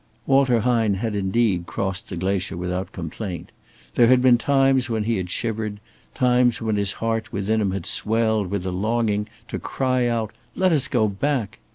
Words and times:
Walter 0.25 0.61
Hine 0.61 0.95
had 0.95 1.15
indeed 1.15 1.67
crossed 1.67 2.09
the 2.09 2.17
glacier 2.17 2.57
without 2.57 2.91
complaint. 2.91 3.51
There 3.93 4.07
had 4.07 4.19
been 4.19 4.39
times 4.39 4.89
when 4.89 5.03
he 5.03 5.17
had 5.17 5.29
shivered, 5.29 5.79
times 6.15 6.59
when 6.59 6.75
his 6.75 6.93
heart 6.93 7.31
within 7.31 7.61
him 7.61 7.69
had 7.69 7.85
swelled 7.85 8.49
with 8.49 8.65
a 8.65 8.71
longing 8.71 9.29
to 9.47 9.59
cry 9.59 10.07
out, 10.07 10.33
"Let 10.55 10.71
us 10.71 10.87
go 10.87 11.07
back!" 11.07 11.59